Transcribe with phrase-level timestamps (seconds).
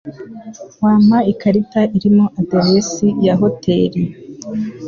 [0.81, 4.03] Wampa ikarita irimo aderesi ya hoteri?